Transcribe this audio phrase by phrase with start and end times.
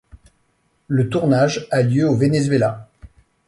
[0.87, 2.89] Le tournage a lieu au Venezuela.